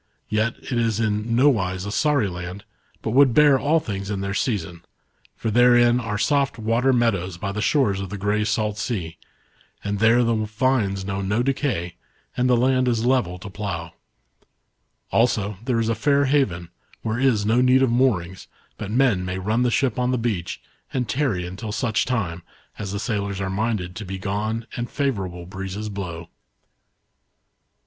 [0.29, 2.63] Yet it is in nowise a sorry land,
[3.03, 4.81] but would bear all .things in their season;
[5.35, 6.23] for therein, ON THE GREAT SEA.
[6.23, 9.19] 67 are soft water meadows by the shores of the grey salt sea,
[9.83, 11.97] and there the vines know no decay,
[12.35, 13.93] and the land is level to plough.
[15.11, 16.69] Also there is a fair haven,
[17.03, 18.47] where is no need of moorings,
[18.79, 20.59] but men may run the ship on the beach,
[20.91, 22.41] and tarry until such time,
[22.79, 26.27] as the sailors are minded to be gone and favourable breezes blow."